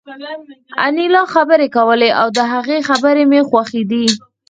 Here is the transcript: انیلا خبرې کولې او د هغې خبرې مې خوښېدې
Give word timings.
انیلا 0.85 1.23
خبرې 1.33 1.67
کولې 1.77 2.09
او 2.21 2.27
د 2.37 2.39
هغې 2.53 2.77
خبرې 2.89 3.23
مې 3.31 3.41
خوښېدې 3.49 4.05